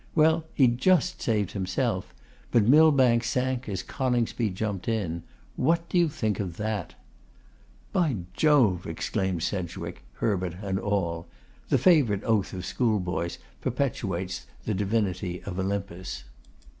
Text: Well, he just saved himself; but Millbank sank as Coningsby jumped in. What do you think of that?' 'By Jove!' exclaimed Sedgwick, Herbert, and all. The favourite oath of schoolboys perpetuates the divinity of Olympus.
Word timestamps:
Well, 0.15 0.45
he 0.55 0.65
just 0.67 1.21
saved 1.21 1.51
himself; 1.51 2.11
but 2.49 2.67
Millbank 2.67 3.23
sank 3.23 3.69
as 3.69 3.83
Coningsby 3.83 4.49
jumped 4.49 4.87
in. 4.87 5.21
What 5.55 5.87
do 5.89 5.99
you 5.99 6.09
think 6.09 6.39
of 6.39 6.57
that?' 6.57 6.95
'By 7.93 8.15
Jove!' 8.33 8.87
exclaimed 8.87 9.43
Sedgwick, 9.43 10.01
Herbert, 10.13 10.55
and 10.63 10.79
all. 10.79 11.27
The 11.69 11.77
favourite 11.77 12.23
oath 12.23 12.51
of 12.51 12.65
schoolboys 12.65 13.37
perpetuates 13.61 14.47
the 14.65 14.73
divinity 14.73 15.43
of 15.43 15.59
Olympus. 15.59 16.23